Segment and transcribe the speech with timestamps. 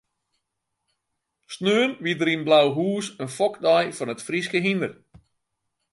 [1.51, 4.93] Saterdei wie der yn Blauhûs in fokdei fan it Fryske hynder.